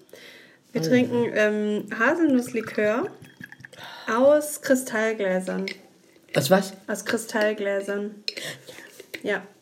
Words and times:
Wir 0.73 0.83
trinken 0.83 1.31
ähm, 1.35 1.87
Haselnusslikör 1.97 3.07
aus 4.13 4.61
Kristallgläsern. 4.61 5.67
Was, 6.35 6.51
was? 6.51 6.73
Aus 6.89 7.05
Kristallgläsern. 7.05 8.17
Ja. 9.23 9.47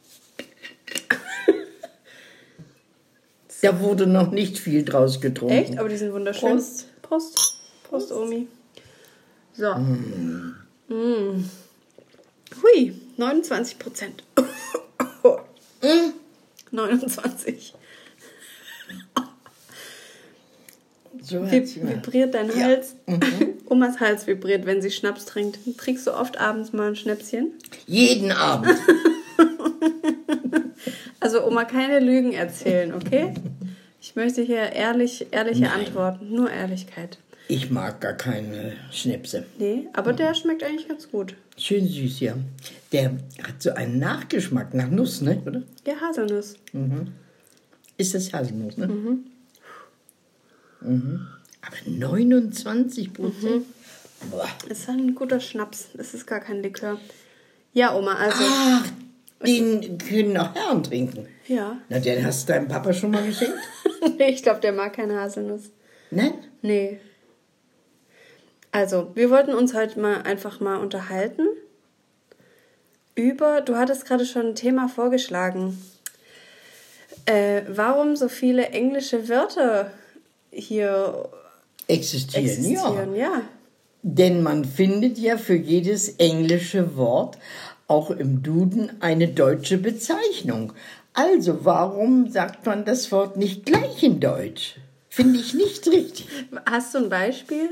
Da 3.61 3.79
wurde 3.79 4.09
noch 4.09 4.33
nicht 4.33 4.59
viel 4.59 4.85
draus 4.85 5.21
getrunken. 5.21 5.55
Echt? 5.55 5.79
Aber 5.79 5.89
die 5.89 5.97
sind 5.97 6.13
wunderschön. 6.13 6.57
Prost. 6.57 6.89
Prost. 7.03 7.62
Prost, 7.93 8.11
Omi. 8.11 8.49
So. 9.53 9.75
Mm. 9.75 11.45
Hui, 12.63 12.95
29 13.19 13.79
Prozent. 13.79 14.23
29. 16.71 17.75
So 21.21 21.43
Wie, 21.43 21.51
hat 21.57 21.67
sie 21.67 21.81
mal. 21.81 21.97
vibriert 21.97 22.33
dein 22.35 22.49
Ja. 22.49 22.55
Mhm. 22.55 22.63
Hals? 22.63 22.95
Omas 23.69 24.01
Hals 24.01 24.27
vibriert, 24.27 24.65
wenn 24.65 24.81
sie 24.81 24.91
Schnaps 24.91 25.27
trinkt. 25.27 25.59
Trinkst 25.77 26.07
du 26.07 26.15
oft 26.15 26.39
abends 26.39 26.73
mal 26.73 26.89
ein 26.89 26.97
Schnäpschen? 26.97 27.53
Jeden 27.87 28.33
Abend. 28.33 28.75
Also 31.21 31.47
Oma, 31.47 31.65
keine 31.65 32.01
Lügen 32.01 32.33
erzählen, 32.33 32.93
okay? 32.93 33.33
Ich 34.01 34.17
möchte 34.17 34.43
hier 34.43 34.73
ehrlich, 34.73 35.29
ehrliche 35.31 35.63
Nein. 35.63 35.87
Antworten. 35.87 36.35
Nur 36.35 36.51
Ehrlichkeit. 36.51 37.17
Ich 37.49 37.71
mag 37.71 38.01
gar 38.01 38.15
keine 38.15 38.77
Schnäpse. 38.91 39.45
Nee, 39.59 39.89
aber 39.93 40.13
der 40.13 40.35
schmeckt 40.35 40.63
eigentlich 40.63 40.89
ganz 40.89 41.11
gut. 41.11 41.37
Schön 41.57 41.87
süß, 41.87 42.21
ja. 42.21 42.37
Der 42.93 43.11
hat 43.43 43.61
so 43.61 43.73
einen 43.73 43.99
Nachgeschmack 43.99 44.75
nach 44.75 44.89
Nuss, 44.89 45.21
ne? 45.21 45.43
Oder? 45.45 45.63
Ja, 45.87 45.95
Haselnuss. 46.01 46.57
Ist 47.99 48.15
das 48.15 48.33
Haselnuss, 48.33 48.77
ne? 48.77 48.87
Mhm. 50.81 51.27
Aber 51.61 51.77
29 51.87 53.13
Prozent? 53.13 53.67
Boah. 54.31 54.49
Ist 54.69 54.89
ein 54.89 55.15
guter 55.15 55.41
Schnaps. 55.41 55.89
Es 55.99 56.15
ist 56.15 56.27
gar 56.27 56.41
kein 56.41 56.63
Likör. 56.63 56.99
Ja, 57.73 57.95
Oma, 57.97 58.15
also. 58.15 58.39
Ach, 58.41 58.87
den 59.45 59.99
können 59.99 60.37
auch 60.37 60.55
Herren 60.55 60.83
trinken. 60.83 61.27
Ja. 61.49 61.79
Na, 61.89 61.99
den 61.99 62.25
hast 62.25 62.49
du 62.49 62.53
deinem 62.53 62.69
Papa 62.69 62.93
schon 62.93 63.11
mal 63.11 63.25
geschenkt? 63.25 63.59
nee, 64.19 64.31
ich 64.31 64.43
glaube, 64.43 64.61
der 64.61 64.73
mag 64.73 64.93
keine 64.93 65.19
Haselnuss. 65.21 65.71
Nein? 66.11 66.35
Nee. 66.63 67.01
Also, 68.73 69.11
wir 69.15 69.31
wollten 69.31 69.53
uns 69.53 69.75
heute 69.75 70.01
mal 70.01 70.23
einfach 70.23 70.61
mal 70.61 70.79
unterhalten 70.79 71.47
über, 73.15 73.61
du 73.61 73.77
hattest 73.77 74.07
gerade 74.07 74.25
schon 74.25 74.47
ein 74.47 74.55
Thema 74.55 74.89
vorgeschlagen. 74.89 75.79
Äh, 77.27 77.63
warum 77.69 78.17
so 78.17 78.29
viele 78.29 78.69
englische 78.69 79.29
Wörter 79.29 79.91
hier 80.51 81.29
Existieren, 81.87 82.45
ja. 82.45 82.51
existieren? 82.51 83.15
Ja. 83.15 83.43
Denn 84.03 84.43
man 84.43 84.65
findet 84.65 85.19
ja 85.19 85.37
für 85.37 85.55
jedes 85.55 86.17
englische 86.17 86.97
Wort 86.97 87.39
auch 87.87 88.11
im 88.11 88.43
Duden 88.43 88.91
eine 89.01 89.29
deutsche 89.29 89.77
Bezeichnung. 89.77 90.73
Also 91.13 91.65
warum 91.65 92.31
sagt 92.31 92.65
man 92.65 92.85
das 92.85 93.13
Wort 93.13 93.37
nicht 93.37 93.67
gleich 93.67 94.03
in 94.03 94.19
Deutsch? 94.19 94.77
Finde 95.11 95.39
ich 95.39 95.53
nicht 95.53 95.87
richtig. 95.89 96.27
Hast 96.65 96.95
du 96.95 96.99
ein 96.99 97.11
Beispiel? 97.11 97.69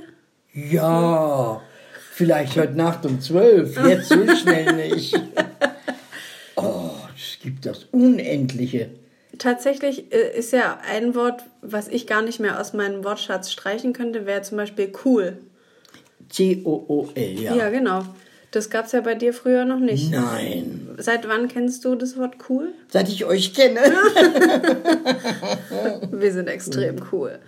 Ja, 0.53 1.63
vielleicht 2.13 2.57
heute 2.57 2.75
Nacht 2.75 3.07
um 3.07 3.21
zwölf, 3.21 3.77
jetzt 3.87 4.09
so 4.09 4.27
schnell 4.37 4.89
nicht. 4.89 5.19
Oh, 6.57 6.91
es 7.17 7.39
gibt 7.41 7.65
das 7.65 7.87
Unendliche. 7.91 8.91
Tatsächlich 9.39 10.13
äh, 10.13 10.37
ist 10.37 10.53
ja 10.53 10.79
ein 10.87 11.15
Wort, 11.15 11.43
was 11.63 11.89
ich 11.89 12.07
gar 12.07 12.21
nicht 12.21 12.39
mehr 12.39 12.61
aus 12.61 12.75
meinem 12.75 13.03
Wortschatz 13.03 13.51
streichen 13.51 13.95
könnte, 13.95 14.27
wäre 14.27 14.43
zum 14.43 14.59
Beispiel 14.59 14.93
cool. 15.07 15.39
C-O-O-L, 16.29 17.41
ja. 17.41 17.55
Ja, 17.55 17.71
genau. 17.71 18.05
Das 18.51 18.69
gab 18.69 18.85
es 18.87 18.93
ja 18.93 19.01
bei 19.01 19.15
dir 19.15 19.33
früher 19.33 19.65
noch 19.65 19.79
nicht. 19.79 20.11
Nein. 20.11 20.89
Seit 20.99 21.27
wann 21.29 21.49
kennst 21.49 21.83
du 21.87 21.95
das 21.95 22.19
Wort 22.19 22.35
cool? 22.51 22.75
Seit 22.89 23.09
ich 23.09 23.25
euch 23.25 23.55
kenne. 23.55 23.81
Wir 26.11 26.33
sind 26.33 26.49
extrem 26.49 26.97
cool. 27.11 27.39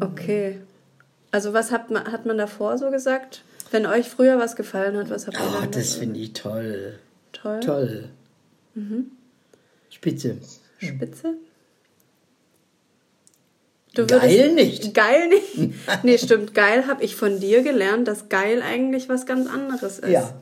Okay. 0.00 0.58
Also 1.32 1.52
was 1.52 1.70
hat 1.72 1.90
man, 1.90 2.10
hat 2.12 2.24
man 2.26 2.38
davor 2.38 2.78
so 2.78 2.90
gesagt? 2.90 3.42
Wenn 3.70 3.86
euch 3.86 4.08
früher 4.08 4.38
was 4.38 4.54
gefallen 4.54 4.96
hat, 4.96 5.10
was 5.10 5.26
habt 5.26 5.38
ihr 5.38 5.42
Oh, 5.62 5.66
das 5.70 5.94
da- 5.94 5.98
finde 6.00 6.20
ich 6.20 6.32
toll. 6.34 6.98
toll? 7.32 7.60
Toll. 7.60 8.08
Spitze. 9.90 10.36
Spitze? 10.78 11.34
Du 13.94 14.06
Geil 14.06 14.52
nicht. 14.54 14.94
Geil 14.94 15.28
nicht? 15.28 15.74
nee, 16.02 16.16
stimmt. 16.16 16.54
Geil 16.54 16.86
habe 16.86 17.04
ich 17.04 17.14
von 17.16 17.40
dir 17.40 17.62
gelernt, 17.62 18.08
dass 18.08 18.28
geil 18.30 18.62
eigentlich 18.62 19.08
was 19.10 19.26
ganz 19.26 19.48
anderes 19.48 19.98
ist. 19.98 20.08
Ja. 20.10 20.32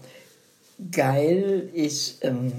Geil 0.93 1.69
ist, 1.75 2.25
ähm, 2.25 2.53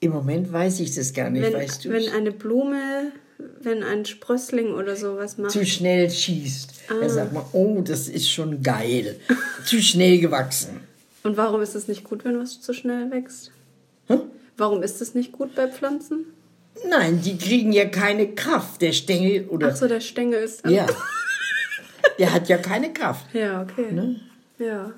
im 0.00 0.12
Moment 0.12 0.52
weiß 0.52 0.78
ich 0.80 0.94
das 0.94 1.12
gar 1.12 1.28
nicht, 1.30 1.42
Wenn, 1.42 1.52
weißt 1.54 1.84
du? 1.84 1.90
wenn 1.90 2.08
eine 2.10 2.30
Blume, 2.30 3.10
wenn 3.38 3.82
ein 3.82 4.04
Sprössling 4.04 4.74
oder 4.74 4.96
sowas 4.96 5.38
macht. 5.38 5.50
zu 5.52 5.64
schnell 5.66 6.10
schießt. 6.10 6.70
Ah. 6.88 6.94
Da 7.00 7.08
sagt 7.08 7.32
man, 7.32 7.44
oh, 7.52 7.80
das 7.82 8.08
ist 8.08 8.30
schon 8.30 8.62
geil. 8.62 9.16
zu 9.64 9.82
schnell 9.82 10.18
gewachsen. 10.18 10.80
Und 11.22 11.36
warum 11.36 11.60
ist 11.60 11.74
es 11.74 11.88
nicht 11.88 12.04
gut, 12.04 12.24
wenn 12.24 12.38
was 12.38 12.60
zu 12.60 12.72
schnell 12.72 13.10
wächst? 13.10 13.50
Hä? 14.08 14.18
Warum 14.56 14.82
ist 14.82 15.02
es 15.02 15.14
nicht 15.14 15.32
gut 15.32 15.54
bei 15.54 15.68
Pflanzen? 15.68 16.26
Nein, 16.88 17.20
die 17.22 17.36
kriegen 17.36 17.72
ja 17.72 17.86
keine 17.86 18.34
Kraft. 18.34 18.80
Der 18.82 18.92
Stängel 18.92 19.46
oder. 19.48 19.70
Ach 19.72 19.76
so, 19.76 19.88
der 19.88 20.00
Stängel 20.00 20.42
ist. 20.42 20.66
Ja. 20.66 20.86
Der 22.18 22.32
hat 22.32 22.48
ja 22.48 22.56
keine 22.56 22.92
Kraft. 22.94 23.26
Ja, 23.34 23.60
okay. 23.62 23.92
Ne? 23.92 24.20
Ja. 24.58 24.92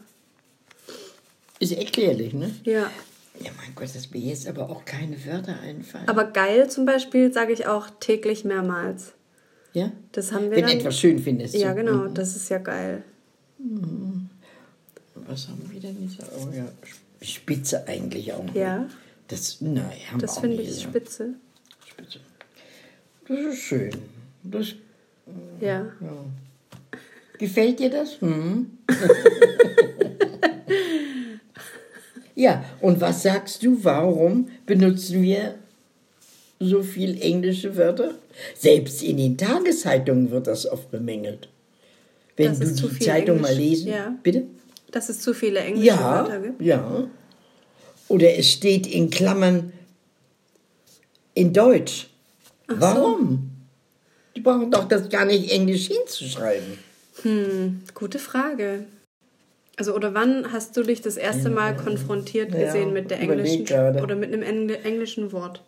Ist 1.58 1.72
erklärlich, 1.72 2.32
ne? 2.32 2.54
Ja. 2.62 2.90
Ja, 3.40 3.50
mein 3.56 3.74
Gott, 3.74 3.94
dass 3.94 4.10
mir 4.10 4.20
jetzt 4.20 4.46
aber 4.48 4.68
auch 4.68 4.84
keine 4.84 5.16
Wörter 5.24 5.58
einfallen. 5.60 6.08
Aber 6.08 6.24
geil 6.24 6.68
zum 6.70 6.84
Beispiel 6.86 7.32
sage 7.32 7.52
ich 7.52 7.66
auch 7.66 7.88
täglich 8.00 8.44
mehrmals. 8.44 9.12
ja? 9.72 9.92
Das 10.12 10.32
haben 10.32 10.50
wir 10.50 10.56
Wenn 10.56 10.66
dann. 10.66 10.78
etwas 10.78 10.98
schön 10.98 11.18
findest. 11.18 11.54
ja, 11.54 11.72
genau. 11.72 12.08
Das 12.08 12.34
ist 12.36 12.48
ja 12.48 12.58
geil. 12.58 13.04
Was 15.14 15.48
haben 15.48 15.68
wir 15.70 15.80
denn 15.80 15.96
jetzt? 16.02 16.18
Oh 16.36 16.48
ja, 16.52 16.66
Spitze 17.20 17.86
eigentlich 17.86 18.32
auch. 18.32 18.44
Ja. 18.54 18.86
Das, 19.28 19.60
nein, 19.60 19.84
haben 20.10 20.20
wir 20.20 20.26
Das 20.26 20.38
finde 20.38 20.56
ich 20.62 20.68
gesagt. 20.68 20.88
spitze. 20.90 21.34
Spitze. 21.86 22.18
Das 23.28 23.38
ist 23.38 23.58
schön. 23.58 23.90
Das, 24.42 24.74
Ja. 25.60 25.86
gefällt 27.38 27.78
dir 27.78 27.90
das? 27.90 28.20
Hm? 28.20 28.78
ja, 32.38 32.64
und 32.80 33.00
was 33.00 33.22
sagst 33.24 33.62
du, 33.64 33.82
warum 33.82 34.48
benutzen 34.64 35.22
wir 35.22 35.56
so 36.60 36.82
viel 36.82 37.20
englische 37.20 37.76
Wörter? 37.76 38.14
Selbst 38.54 39.02
in 39.02 39.16
den 39.16 39.36
Tageszeitungen 39.36 40.30
wird 40.30 40.46
das 40.46 40.66
oft 40.70 40.90
bemängelt. 40.90 41.48
Wenn 42.36 42.58
Das 42.58 42.76
du 42.76 42.88
die 42.88 42.98
Zeitung 43.00 43.36
Englisch. 43.38 43.50
mal 43.52 43.56
lesen, 43.56 43.88
Ja. 43.88 44.14
bitte? 44.22 44.44
Dass 44.92 45.08
es 45.08 45.20
zu 45.20 45.34
viele 45.34 45.58
englische 45.60 45.86
Ja, 45.88 45.98
Wörter 46.28 46.40
gibt? 46.40 46.62
ja. 46.62 47.08
Oder 48.08 48.38
es 48.38 48.50
steht 48.50 48.86
in 48.86 49.10
Klammern 49.10 49.72
in 51.34 51.52
Deutsch. 51.52 52.08
Warum? 52.68 53.50
Die 54.36 54.40
brauchen 54.40 54.70
doch 54.70 54.86
das 54.88 55.08
gar 55.08 55.24
nicht 55.24 55.50
Englisch 55.50 55.88
hinzuschreiben. 55.88 56.78
Hm, 57.22 57.82
gute 57.94 58.18
Frage. 58.20 58.84
Also, 59.78 59.94
oder 59.94 60.12
wann 60.12 60.52
hast 60.52 60.76
du 60.76 60.82
dich 60.82 61.02
das 61.02 61.16
erste 61.16 61.50
Mal 61.50 61.76
konfrontiert 61.76 62.52
Ja, 62.52 62.64
gesehen 62.66 62.92
mit 62.92 63.10
der 63.12 63.20
englischen 63.20 63.64
gerade. 63.64 64.02
oder 64.02 64.16
mit 64.16 64.32
einem 64.32 64.42
Engl 64.42 64.76
englischen 64.82 65.30
Wort? 65.32 65.62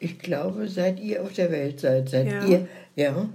Ich 0.00 0.18
glaube, 0.18 0.68
seit 0.68 1.00
ihr 1.00 1.22
auf 1.22 1.32
der 1.32 1.50
Welt 1.50 1.80
seid, 1.80 2.08
seit 2.08 2.26
Ja. 2.26 2.44
ihr, 2.44 2.68
ja. 2.96 3.28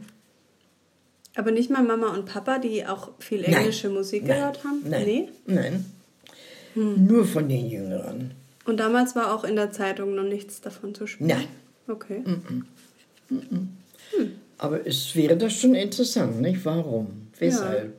Aber 1.35 1.51
nicht 1.51 1.69
mal 1.69 1.81
Mama 1.83 2.13
und 2.13 2.25
Papa, 2.25 2.59
die 2.59 2.85
auch 2.85 3.11
viel 3.19 3.41
Nein. 3.41 3.53
englische 3.53 3.89
Musik 3.89 4.25
Nein. 4.25 4.37
gehört 4.37 4.63
haben? 4.63 4.81
Nein. 4.85 5.03
Nee? 5.05 5.29
Nein. 5.45 5.85
Nur 6.75 7.25
von 7.25 7.47
den 7.49 7.67
Jüngeren. 7.69 8.31
Und 8.65 8.79
damals 8.79 9.15
war 9.15 9.33
auch 9.33 9.43
in 9.43 9.55
der 9.55 9.71
Zeitung 9.71 10.15
noch 10.15 10.23
nichts 10.23 10.59
davon 10.61 10.93
zu 10.95 11.05
spüren? 11.07 11.27
Nein. 11.29 11.47
Okay. 11.87 12.21
Aber 14.57 14.85
es 14.87 15.15
wäre 15.15 15.35
doch 15.37 15.49
schon 15.49 15.75
interessant, 15.75 16.39
nicht? 16.41 16.63
Warum? 16.65 17.22
Weshalb? 17.47 17.93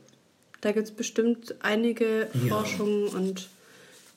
Da 0.61 0.71
gibt 0.71 0.87
es 0.87 0.91
bestimmt 0.93 1.55
einige 1.61 2.27
Ja. 2.33 2.55
Forschungen 2.55 3.07
und 3.09 3.49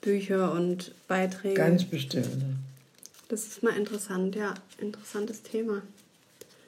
Bücher 0.00 0.52
und 0.52 0.92
Beiträge. 1.08 1.54
Ganz 1.54 1.84
bestimmt. 1.84 2.28
Das 3.28 3.46
ist 3.46 3.62
mal 3.62 3.76
interessant, 3.76 4.34
ja. 4.34 4.54
Interessantes 4.78 5.42
Thema. 5.42 5.82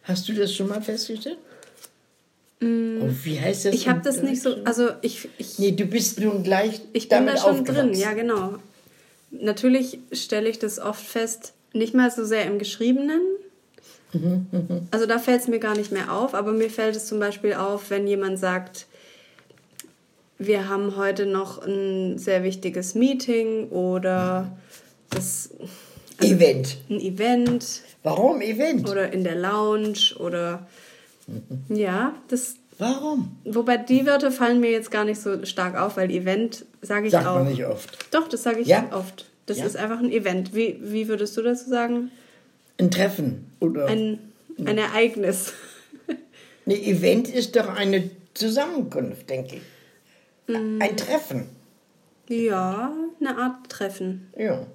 Hast 0.02 0.28
du 0.28 0.34
das 0.34 0.54
schon 0.54 0.68
mal 0.68 0.82
festgestellt? 0.82 1.38
Oh, 2.62 3.08
wie 3.24 3.40
heißt 3.40 3.66
das? 3.66 3.72
Mm. 3.72 3.76
Ich 3.76 3.88
habe 3.88 4.00
das 4.02 4.22
nicht 4.22 4.42
so, 4.42 4.56
also 4.64 4.90
ich, 5.00 5.28
ich, 5.38 5.58
Nee, 5.58 5.72
du 5.72 5.86
bist 5.86 6.20
nun 6.20 6.42
gleich 6.42 6.82
ich 6.92 7.08
bin 7.08 7.26
da 7.26 7.36
schon 7.38 7.64
drin, 7.64 7.94
ja 7.94 8.12
genau. 8.12 8.56
Natürlich 9.30 9.98
stelle 10.12 10.48
ich 10.50 10.58
das 10.58 10.78
oft 10.78 11.02
fest, 11.02 11.54
nicht 11.72 11.94
mal 11.94 12.10
so 12.10 12.24
sehr 12.24 12.44
im 12.44 12.58
Geschriebenen. 12.58 13.22
Also 14.90 15.06
da 15.06 15.18
fällt 15.18 15.42
es 15.42 15.48
mir 15.48 15.58
gar 15.60 15.76
nicht 15.76 15.92
mehr 15.92 16.12
auf, 16.12 16.34
aber 16.34 16.52
mir 16.52 16.70
fällt 16.70 16.96
es 16.96 17.06
zum 17.06 17.18
Beispiel 17.20 17.54
auf, 17.54 17.90
wenn 17.90 18.06
jemand 18.06 18.38
sagt, 18.38 18.86
wir 20.38 20.68
haben 20.68 20.96
heute 20.96 21.26
noch 21.26 21.64
ein 21.66 22.18
sehr 22.18 22.42
wichtiges 22.42 22.94
Meeting 22.94 23.68
oder 23.68 24.50
das, 25.10 25.50
Event. 26.20 26.78
ein 26.88 27.00
Event 27.00 27.82
Warum 28.02 28.40
Event? 28.40 28.88
oder 28.88 29.12
in 29.12 29.22
der 29.24 29.36
Lounge 29.36 30.14
oder 30.18 30.66
ja, 31.68 32.14
das 32.28 32.56
Warum? 32.78 33.36
wobei 33.44 33.76
die 33.76 34.06
Wörter 34.06 34.32
fallen 34.32 34.60
mir 34.60 34.70
jetzt 34.70 34.90
gar 34.90 35.04
nicht 35.04 35.20
so 35.20 35.44
stark 35.44 35.76
auf, 35.78 35.96
weil 35.98 36.10
Event 36.10 36.64
sage 36.80 37.06
ich 37.06 37.12
Sagt 37.12 37.26
auch. 37.26 37.34
man 37.36 37.48
nicht 37.48 37.64
oft. 37.66 37.98
Doch, 38.10 38.26
das 38.26 38.42
sage 38.42 38.60
ich 38.60 38.66
Ja? 38.68 38.88
oft. 38.92 39.26
Das 39.46 39.58
Ja? 39.58 39.66
ist 39.66 39.76
einfach 39.76 39.98
ein 39.98 40.10
Event. 40.10 40.54
Wie, 40.54 40.78
wie 40.80 41.08
würdest 41.08 41.36
du 41.36 41.42
dazu 41.42 41.68
sagen? 41.68 42.10
Ein 42.80 42.90
Treffen 42.90 43.46
oder 43.60 43.86
Ein, 43.86 44.18
ein 44.64 44.78
Ereignis. 44.78 45.52
ein 46.66 46.70
Event 46.72 47.28
ist 47.28 47.54
doch 47.56 47.68
eine 47.68 48.10
Zusammenkunft, 48.32 49.28
denke 49.28 49.56
ich. 49.56 50.54
Mm. 50.54 50.80
Ein 50.80 50.96
Treffen. 50.96 51.44
Ja, 52.28 52.92
eine 53.20 53.36
Art 53.36 53.68
Treffen. 53.68 54.28
Ja. 54.38 54.66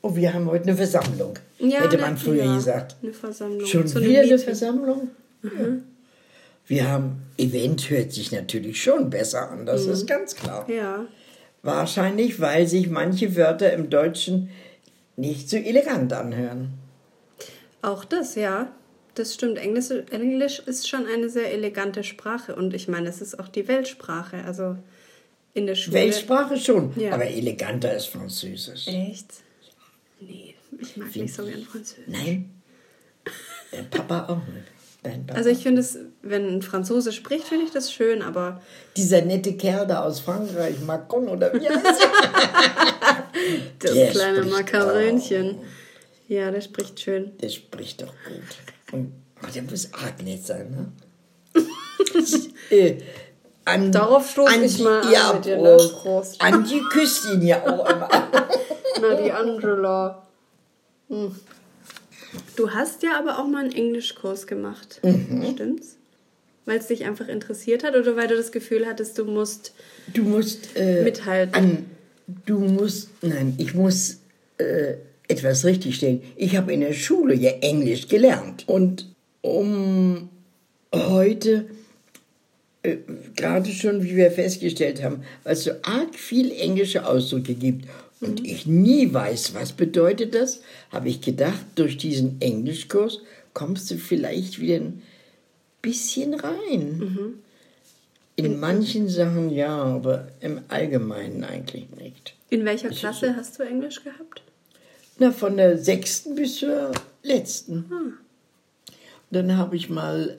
Oh, 0.00 0.16
wir 0.16 0.32
haben 0.32 0.46
heute 0.46 0.64
eine 0.64 0.76
Versammlung. 0.76 1.34
Mhm. 1.58 1.68
Ja, 1.68 1.80
hätte 1.82 1.98
eine- 1.98 2.02
man 2.02 2.16
früher 2.16 2.44
ja, 2.44 2.54
gesagt. 2.54 2.96
Eine 3.02 3.12
Versammlung. 3.12 3.66
Schon 3.66 3.82
einem 3.82 3.94
wieder 4.04 4.20
eine 4.20 4.22
Meeting. 4.22 4.38
Versammlung? 4.38 5.08
Ja. 5.42 5.50
Wir 6.66 6.88
haben, 6.88 7.22
Event 7.36 7.90
hört 7.90 8.12
sich 8.12 8.32
natürlich 8.32 8.82
schon 8.82 9.10
besser 9.10 9.50
an, 9.50 9.66
das 9.66 9.86
ist 9.86 10.06
ganz 10.06 10.34
klar. 10.34 10.68
Ja. 10.70 11.04
Wahrscheinlich, 11.62 12.40
weil 12.40 12.66
sich 12.68 12.88
manche 12.88 13.36
Wörter 13.36 13.72
im 13.72 13.90
Deutschen 13.90 14.50
nicht 15.18 15.50
so 15.50 15.56
elegant 15.56 16.12
anhören. 16.12 16.70
Auch 17.82 18.04
das, 18.04 18.34
ja. 18.34 18.72
Das 19.14 19.34
stimmt. 19.34 19.58
Englisch, 19.58 19.90
Englisch 20.10 20.60
ist 20.60 20.88
schon 20.88 21.06
eine 21.06 21.28
sehr 21.28 21.52
elegante 21.52 22.04
Sprache 22.04 22.54
und 22.54 22.72
ich 22.72 22.86
meine, 22.88 23.08
es 23.08 23.20
ist 23.20 23.38
auch 23.38 23.48
die 23.48 23.66
Weltsprache. 23.66 24.44
Also 24.44 24.76
in 25.54 25.66
der 25.66 25.74
Schule. 25.74 25.96
Weltsprache 25.96 26.56
schon, 26.56 26.92
Ja. 26.96 27.12
aber 27.12 27.26
eleganter 27.26 27.94
ist 27.96 28.06
Französisch. 28.06 28.86
Echt? 28.86 29.26
Nee, 30.20 30.54
ich 30.80 30.96
mag 30.96 31.14
nicht 31.16 31.34
so 31.34 31.44
gern 31.44 31.62
Französisch. 31.62 32.04
Nein? 32.06 32.50
Dein 33.72 33.90
Papa 33.90 34.26
auch 34.32 34.46
nicht. 34.52 34.66
Papa. 35.02 35.34
Also 35.34 35.50
ich 35.50 35.62
finde 35.62 35.80
es, 35.80 35.98
wenn 36.22 36.56
ein 36.56 36.62
Franzose 36.62 37.12
spricht, 37.12 37.44
finde 37.44 37.64
ich 37.64 37.70
das 37.70 37.92
schön, 37.92 38.22
aber 38.22 38.60
Dieser 38.96 39.22
nette 39.22 39.56
Kerl 39.56 39.86
da 39.86 40.02
aus 40.02 40.20
Frankreich, 40.20 40.80
Macron 40.80 41.28
oder 41.28 41.52
wie 41.54 41.68
heißt 41.68 41.82
das 43.78 43.92
Der 43.92 44.10
kleine 44.10 44.44
Makarönchen. 44.44 45.58
Ja, 46.26 46.50
der 46.50 46.60
spricht 46.60 47.00
schön. 47.00 47.36
Der 47.38 47.48
spricht 47.48 48.02
doch 48.02 48.12
gut. 48.26 48.92
Und, 48.92 49.12
oh, 49.42 49.46
der 49.54 49.62
muss 49.62 49.92
arg 49.94 50.22
nett 50.22 50.44
sein, 50.44 50.70
ne? 50.70 50.92
äh, 52.70 52.98
an, 53.64 53.92
Darauf 53.92 54.30
stoß 54.30 54.52
an 54.52 54.62
ich 54.62 54.78
mal 54.78 55.00
an 55.02 55.12
ja, 55.12 55.32
mit 55.32 55.44
dir, 55.44 55.56
ne? 55.58 55.76
Prost. 56.02 56.40
An 56.40 56.64
die 56.64 56.80
küsst 56.90 57.26
ihn 57.32 57.42
ja 57.42 57.62
auch 57.62 57.88
immer. 57.88 58.08
Na, 59.00 59.14
die 59.14 59.32
Angela. 59.32 60.26
Hm. 61.08 61.34
Du 62.56 62.70
hast 62.70 63.02
ja 63.02 63.18
aber 63.18 63.38
auch 63.38 63.46
mal 63.46 63.64
einen 63.64 63.72
Englischkurs 63.72 64.46
gemacht. 64.46 65.00
Mhm. 65.02 65.44
Stimmt's? 65.52 65.96
Weil 66.66 66.78
es 66.78 66.88
dich 66.88 67.04
einfach 67.04 67.28
interessiert 67.28 67.82
hat 67.82 67.96
oder 67.96 68.16
weil 68.16 68.28
du 68.28 68.36
das 68.36 68.52
Gefühl 68.52 68.86
hattest, 68.86 69.18
du 69.18 69.24
musst. 69.24 69.72
Du 70.12 70.22
musst 70.22 70.76
äh, 70.76 71.02
Mithalten. 71.02 71.54
An, 71.54 71.86
du 72.44 72.58
musst, 72.58 73.08
nein, 73.22 73.54
ich 73.56 73.74
muss 73.74 74.18
äh, 74.58 74.94
etwas 75.28 75.64
richtigstellen. 75.64 76.22
Ich 76.36 76.56
habe 76.56 76.72
in 76.72 76.80
der 76.80 76.92
Schule 76.92 77.34
ja 77.34 77.50
Englisch 77.60 78.08
gelernt. 78.08 78.64
Und 78.66 79.06
um 79.40 80.28
heute, 80.94 81.66
äh, 82.82 82.96
gerade 83.36 83.70
schon, 83.70 84.02
wie 84.02 84.16
wir 84.16 84.30
festgestellt 84.30 85.02
haben, 85.02 85.22
weil 85.44 85.54
es 85.54 85.64
so 85.64 85.70
arg 85.82 86.14
viel 86.14 86.52
englische 86.52 87.06
Ausdrücke 87.06 87.54
gibt 87.54 87.86
und 88.20 88.44
ich 88.44 88.66
nie 88.66 89.12
weiß, 89.12 89.54
was 89.54 89.72
bedeutet 89.72 90.34
das, 90.34 90.60
habe 90.90 91.08
ich 91.08 91.20
gedacht, 91.20 91.64
durch 91.76 91.96
diesen 91.96 92.40
Englischkurs 92.40 93.20
kommst 93.54 93.90
du 93.90 93.96
vielleicht 93.96 94.60
wieder 94.60 94.76
ein 94.76 95.02
bisschen 95.82 96.34
rein. 96.34 97.40
In 98.36 98.60
manchen 98.60 99.08
Sachen 99.08 99.50
ja, 99.50 99.76
aber 99.76 100.28
im 100.40 100.60
Allgemeinen 100.68 101.44
eigentlich 101.44 101.90
nicht. 101.90 102.34
In 102.50 102.64
welcher 102.64 102.90
Klasse 102.90 103.34
hast 103.36 103.58
du 103.58 103.64
Englisch 103.64 104.02
gehabt? 104.02 104.42
Na, 105.18 105.32
von 105.32 105.56
der 105.56 105.78
sechsten 105.78 106.36
bis 106.36 106.56
zur 106.56 106.92
letzten. 107.22 108.16
Dann 109.30 109.56
habe 109.56 109.76
ich 109.76 109.90
mal 109.90 110.38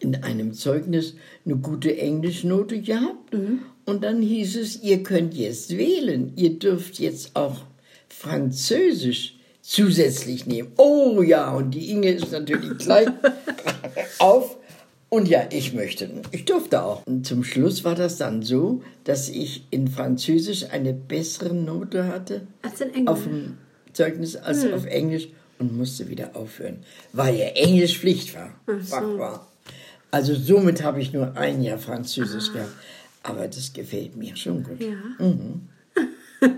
in 0.00 0.16
einem 0.22 0.52
Zeugnis 0.52 1.14
eine 1.44 1.56
gute 1.56 1.96
Englischnote 1.96 2.80
gehabt. 2.80 3.34
Und 3.86 4.02
dann 4.02 4.22
hieß 4.22 4.56
es, 4.56 4.82
ihr 4.82 5.02
könnt 5.02 5.34
jetzt 5.34 5.76
wählen. 5.76 6.32
Ihr 6.36 6.58
dürft 6.58 6.98
jetzt 6.98 7.36
auch 7.36 7.62
Französisch 8.08 9.36
zusätzlich 9.60 10.46
nehmen. 10.46 10.72
Oh 10.76 11.22
ja, 11.22 11.52
und 11.54 11.72
die 11.72 11.90
Inge 11.90 12.10
ist 12.12 12.32
natürlich 12.32 12.78
gleich 12.78 13.08
auf. 14.18 14.56
Und 15.08 15.28
ja, 15.28 15.46
ich 15.50 15.74
möchte, 15.74 16.10
ich 16.32 16.44
durfte 16.44 16.82
auch. 16.82 17.06
Und 17.06 17.26
zum 17.26 17.44
Schluss 17.44 17.84
war 17.84 17.94
das 17.94 18.16
dann 18.16 18.42
so, 18.42 18.82
dass 19.04 19.28
ich 19.28 19.64
in 19.70 19.86
Französisch 19.88 20.66
eine 20.70 20.92
bessere 20.92 21.54
Note 21.54 22.06
hatte 22.08 22.46
Als 22.62 22.80
in 22.80 22.92
Englisch. 22.94 23.08
auf 23.08 23.22
dem 23.24 23.58
Zeugnis 23.92 24.34
als 24.34 24.66
auf 24.72 24.86
Englisch 24.86 25.28
und 25.60 25.76
musste 25.76 26.08
wieder 26.08 26.34
aufhören, 26.34 26.78
weil 27.12 27.36
ja 27.36 27.46
Englisch 27.46 27.98
Pflicht 28.00 28.34
war, 28.34 28.50
Fach 28.82 29.02
war. 29.18 29.52
Also 30.10 30.34
somit 30.34 30.82
habe 30.82 31.00
ich 31.00 31.12
nur 31.12 31.36
ein 31.36 31.62
Jahr 31.62 31.78
Französisch 31.78 32.52
gehabt. 32.52 32.72
Aber 33.24 33.48
das 33.48 33.72
gefällt 33.72 34.16
mir 34.16 34.36
schon 34.36 34.62
gut. 34.62 34.80
Ja. 34.80 34.96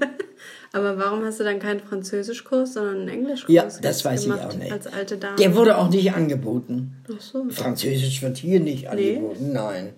aber 0.73 0.99
warum 0.99 1.25
hast 1.25 1.38
du 1.38 1.44
dann 1.44 1.61
keinen 1.61 1.80
Französischkurs, 1.80 2.75
sondern 2.75 2.96
einen 3.02 3.08
Englischkurs 3.08 3.54
Ja, 3.54 3.68
das 3.80 4.04
weiß 4.04 4.25
gemacht, 4.25 4.40
ich 4.40 4.46
auch 4.46 4.58
nicht. 4.58 4.73
Als 4.73 4.87
alte 4.88 5.16
Dame. 5.16 5.37
Der 5.37 5.54
wurde 5.54 5.78
auch 5.78 5.88
nicht 5.88 6.12
angeboten. 6.12 6.96
Ach 7.08 7.20
so. 7.20 7.49
Französisch 7.50 8.20
wird 8.20 8.37
hier 8.38 8.58
nicht 8.58 8.88
angeboten, 8.88 9.52
nein. 9.52 9.92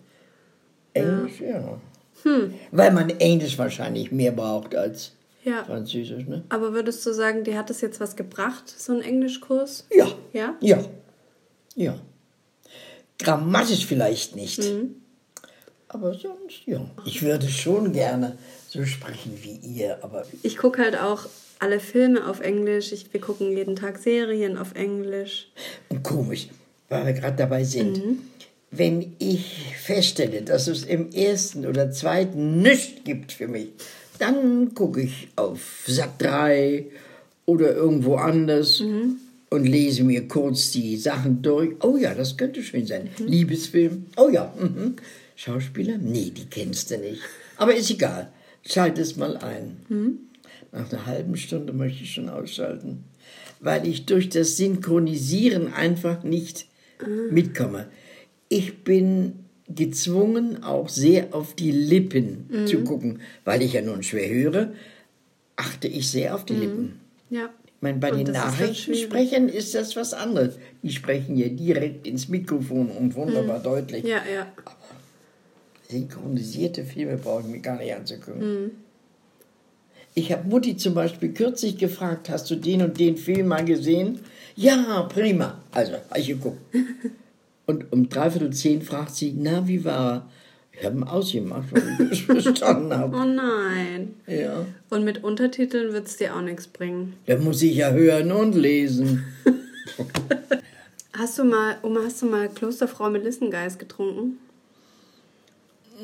Englisch, 0.92 1.40
ja. 1.40 1.80
Weil 2.70 2.92
man 2.92 3.10
Englisch 3.10 3.56
wahrscheinlich 3.56 4.12
mehr 4.12 4.32
braucht 4.32 4.74
als 4.76 5.12
Ja. 5.44 5.64
Französisch, 5.64 6.26
ne? 6.26 6.44
Aber 6.50 6.74
würdest 6.74 7.06
du 7.06 7.14
sagen, 7.14 7.44
dir 7.44 7.56
hat 7.56 7.70
das 7.70 7.80
jetzt 7.80 7.98
was 7.98 8.14
gebracht, 8.14 8.68
so 8.68 8.92
ein 8.92 9.00
Englischkurs? 9.00 9.86
Ja. 9.90 10.08
Ja? 10.34 10.54
Ja. 10.60 10.84
Ja. 11.74 11.98
Grammatisch 13.18 13.86
vielleicht 13.86 14.36
nicht. 14.36 14.58
Mhm. 14.58 14.96
Aber 15.88 16.12
sonst, 16.12 16.66
ja. 16.66 16.80
Ich 17.06 17.22
würde 17.22 17.48
schon 17.48 17.92
gerne 17.92 18.36
so 18.68 18.84
sprechen 18.84 19.38
wie 19.42 19.56
ihr, 19.66 19.98
aber 20.02 20.24
Ich 20.42 20.56
gucke 20.58 20.82
halt 20.82 20.98
auch 20.98 21.26
alle 21.58 21.80
Filme 21.80 22.28
auf 22.28 22.40
Englisch. 22.40 22.92
Ich, 22.92 23.12
wir 23.12 23.20
gucken 23.20 23.56
jeden 23.56 23.74
Tag 23.74 23.98
Serien 23.98 24.58
auf 24.58 24.74
Englisch. 24.74 25.48
und 25.88 26.02
komisch, 26.02 26.48
weil 26.88 27.06
wir 27.06 27.12
gerade 27.14 27.36
dabei 27.36 27.64
sind. 27.64 28.04
Mhm. 28.04 28.18
wenn 28.70 29.14
ich 29.18 29.74
feststelle, 29.82 30.42
dass 30.42 30.68
es 30.68 30.84
im 30.84 31.10
ersten 31.12 31.64
oder 31.64 31.90
zweiten 31.90 32.60
nichts 32.60 33.02
gibt 33.04 33.32
für 33.32 33.48
mich, 33.48 33.68
dann 34.18 34.74
gucke 34.74 35.00
ich 35.00 35.28
auf 35.36 35.84
Sat 35.86 36.20
3 36.20 36.84
oder 37.46 37.74
irgendwo 37.74 38.16
anders 38.16 38.82
und 39.48 39.64
lese 39.64 40.04
mir 40.04 40.28
kurz 40.28 40.70
die 40.72 40.98
Sachen 40.98 41.40
durch. 41.40 41.76
Oh 41.82 41.96
ja, 41.96 42.12
das 42.14 42.36
könnte 42.36 42.62
schön 42.62 42.86
sein. 42.86 43.08
Liebesfilm. 43.18 44.04
Oh 44.18 44.28
ja. 44.28 44.52
Mhm. 44.58 44.96
Schauspieler? 45.38 45.98
Nee, 45.98 46.32
die 46.36 46.46
kennst 46.46 46.90
du 46.90 46.98
nicht. 46.98 47.22
Aber 47.58 47.72
ist 47.72 47.90
egal. 47.90 48.32
Schalt 48.66 48.98
es 48.98 49.14
mal 49.14 49.36
ein. 49.36 49.76
Nach 50.72 50.92
einer 50.92 51.06
halben 51.06 51.36
Stunde 51.36 51.72
möchte 51.72 52.02
ich 52.02 52.12
schon 52.12 52.28
ausschalten, 52.28 53.04
weil 53.60 53.86
ich 53.86 54.04
durch 54.04 54.28
das 54.28 54.56
Synchronisieren 54.56 55.72
einfach 55.72 56.24
nicht 56.24 56.66
mitkomme. 57.30 57.86
Ich 58.48 58.82
bin 58.82 59.44
gezwungen, 59.68 60.64
auch 60.64 60.88
sehr 60.88 61.28
auf 61.32 61.54
die 61.54 61.70
Lippen 61.70 62.66
zu 62.66 62.82
gucken, 62.82 63.20
weil 63.44 63.62
ich 63.62 63.74
ja 63.74 63.82
nun 63.82 64.02
schwer 64.02 64.28
höre, 64.28 64.72
achte 65.54 65.86
ich 65.86 66.10
sehr 66.10 66.34
auf 66.34 66.46
die 66.46 66.54
Lippen. 66.54 66.98
Ja. 67.30 67.50
Ich 67.76 67.82
meine, 67.82 67.98
bei 67.98 68.10
Und 68.10 68.26
den 68.26 68.32
Nachrichtensprechern 68.32 69.48
ist 69.48 69.76
das 69.76 69.94
was 69.94 70.14
anderes. 70.14 70.58
Die 70.82 70.90
sprechen 70.90 71.36
ja 71.36 71.48
direkt 71.48 72.08
ins 72.08 72.28
Mikrofon 72.28 72.90
und 72.90 73.14
wunderbar 73.14 73.60
deutlich. 73.60 74.02
Ja, 74.02 74.22
ja. 74.34 74.52
Synchronisierte 75.88 76.84
Filme 76.84 77.16
brauche 77.16 77.42
ich 77.42 77.48
mir 77.48 77.60
gar 77.60 77.78
nicht 77.78 77.94
anzugucken. 77.94 78.72
Ich 80.14 80.32
habe 80.32 80.48
Mutti 80.48 80.76
zum 80.76 80.94
Beispiel 80.94 81.32
kürzlich 81.32 81.78
gefragt, 81.78 82.28
hast 82.28 82.50
du 82.50 82.56
den 82.56 82.82
und 82.82 82.98
den 82.98 83.16
Film 83.16 83.48
mal 83.48 83.64
gesehen? 83.64 84.20
Ja, 84.56 85.02
prima. 85.02 85.60
Also, 85.70 85.92
habe 85.92 86.18
ich 86.18 86.26
geguckt. 86.26 86.58
und 87.66 87.92
um 87.92 88.08
dreiviertel 88.08 88.52
zehn 88.52 88.82
fragt 88.82 89.14
sie, 89.14 89.34
na, 89.36 89.66
wie 89.66 89.84
war 89.84 90.14
er? 90.14 90.28
Ich 90.72 90.84
habe 90.84 90.96
ihn 90.96 91.04
ausgemacht, 91.04 91.72
weil 91.72 92.08
ich 92.12 92.26
das 92.26 92.42
verstanden 92.42 92.96
habe. 92.96 93.16
Oh 93.16 93.24
nein. 93.24 94.14
Ja. 94.26 94.64
Und 94.90 95.04
mit 95.04 95.24
Untertiteln 95.24 95.92
wird 95.92 96.06
es 96.06 96.16
dir 96.16 96.36
auch 96.36 96.42
nichts 96.42 96.68
bringen. 96.68 97.14
Da 97.26 97.36
muss 97.36 97.62
ich 97.62 97.76
ja 97.76 97.90
hören 97.90 98.30
und 98.30 98.54
lesen. 98.54 99.24
Hast 101.12 101.38
du 101.38 101.44
mal, 101.44 101.78
Oma, 101.82 102.00
hast 102.04 102.22
du 102.22 102.26
mal 102.26 102.48
Klosterfrau 102.48 103.10
Melissengeist 103.10 103.80
getrunken? 103.80 104.38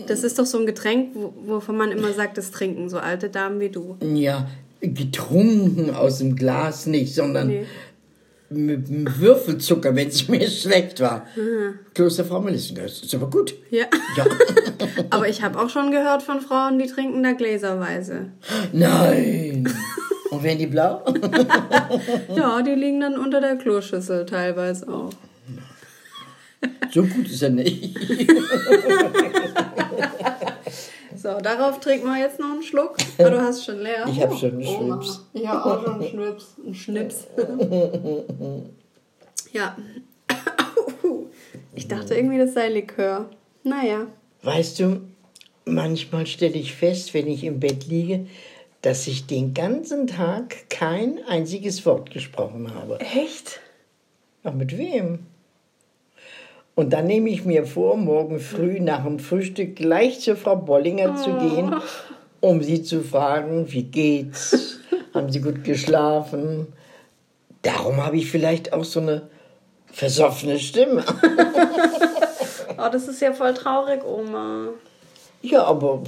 Das 0.06 0.24
ist 0.24 0.38
doch 0.38 0.46
so 0.46 0.58
ein 0.58 0.66
Getränk, 0.66 1.10
wo- 1.14 1.32
wovon 1.46 1.76
man 1.76 1.92
immer 1.92 2.12
sagt, 2.12 2.36
das 2.38 2.50
trinken 2.50 2.88
so 2.88 2.98
alte 2.98 3.28
Damen 3.30 3.60
wie 3.60 3.68
du. 3.68 3.96
Ja, 4.14 4.48
getrunken 4.80 5.94
aus 5.94 6.18
dem 6.18 6.36
Glas 6.36 6.86
nicht, 6.86 7.14
sondern 7.14 7.48
Nee. 7.48 7.64
mit 8.50 8.88
dem 8.88 9.06
Würfelzucker, 9.18 9.94
wenn 9.96 10.08
es 10.08 10.28
mir 10.28 10.48
schlecht 10.48 11.00
war. 11.00 11.26
Klosterfrau 11.94 12.40
Melissengeist, 12.40 13.04
ist 13.04 13.14
aber 13.14 13.30
gut. 13.30 13.54
Ja. 13.70 13.86
Ja. 14.16 14.26
Aber 15.10 15.28
ich 15.28 15.42
habe 15.42 15.58
auch 15.60 15.70
schon 15.70 15.90
gehört 15.90 16.22
von 16.22 16.40
Frauen, 16.40 16.78
die 16.78 16.86
trinken 16.86 17.22
da 17.22 17.32
gläserweise. 17.32 18.26
Nein. 18.72 19.72
Und 20.30 20.42
werden 20.42 20.58
die 20.58 20.66
blau? 20.66 21.02
Ja, 22.36 22.60
die 22.62 22.74
liegen 22.74 23.00
dann 23.00 23.16
unter 23.18 23.40
der 23.40 23.56
Kloschüssel 23.56 24.26
teilweise 24.26 24.88
auch. 24.88 25.10
so 26.92 27.02
gut 27.04 27.28
ist 27.30 27.42
er 27.42 27.50
nicht. 27.50 27.96
So, 31.25 31.40
darauf 31.40 31.81
trinken 31.81 32.04
wir 32.04 32.19
jetzt 32.19 32.38
noch 32.38 32.52
einen 32.52 32.62
Schluck. 32.62 32.99
Aber 33.16 33.31
du 33.31 33.40
hast 33.40 33.64
schon 33.64 33.81
leer. 33.81 34.04
Ich 34.07 34.21
hab 34.21 34.38
schon 34.38 34.50
einen 34.50 34.66
Oma. 34.66 35.02
Schnips. 35.02 35.25
Ich 35.33 35.49
habe 35.49 35.64
auch 35.64 35.83
schon 35.83 35.95
einen 35.95 36.04
Schnips. 36.11 36.54
Einen 36.62 36.75
Schnips. 36.75 37.26
ja. 39.54 39.75
Ich 41.75 41.88
dachte 41.88 42.14
irgendwie, 42.14 42.37
das 42.37 42.52
sei 42.52 42.69
Likör. 42.69 43.31
Naja. 43.62 44.07
Weißt 44.43 44.81
du, 44.81 45.00
manchmal 45.64 46.26
stelle 46.26 46.57
ich 46.57 46.75
fest, 46.75 47.14
wenn 47.14 47.26
ich 47.26 47.43
im 47.45 47.59
Bett 47.59 47.87
liege, 47.87 48.26
dass 48.83 49.07
ich 49.07 49.26
den 49.26 49.54
ganzen 49.54 50.07
Tag 50.07 50.69
kein 50.69 51.25
einziges 51.26 51.87
Wort 51.87 52.11
gesprochen 52.11 52.75
habe. 52.75 53.00
Echt? 53.00 53.61
Ach, 54.43 54.52
mit 54.52 54.76
wem? 54.76 55.21
Und 56.75 56.93
dann 56.93 57.07
nehme 57.07 57.31
ich 57.31 57.45
mir 57.45 57.66
vor, 57.66 57.97
morgen 57.97 58.40
früh 58.40 58.81
nach 58.81 59.04
dem 59.04 59.19
Frühstück 59.19 59.76
gleich 59.76 60.21
zur 60.21 60.37
Frau 60.37 60.57
Bollinger 60.57 61.16
zu 61.16 61.33
gehen, 61.35 61.75
um 62.40 62.62
sie 62.62 62.83
zu 62.83 63.02
fragen, 63.02 63.71
wie 63.73 63.85
geht's? 63.85 64.81
Haben 65.14 65.31
sie 65.31 65.40
gut 65.40 65.62
geschlafen? 65.62 66.66
Darum 67.62 68.04
habe 68.04 68.16
ich 68.16 68.31
vielleicht 68.31 68.73
auch 68.73 68.85
so 68.85 69.00
eine 69.00 69.23
versoffene 69.87 70.59
Stimme. 70.59 71.04
Oh, 72.76 72.88
das 72.90 73.09
ist 73.09 73.23
ja 73.23 73.33
voll 73.33 73.54
traurig, 73.54 74.04
Oma. 74.04 74.69
Ja, 75.40 75.64
aber 75.64 76.02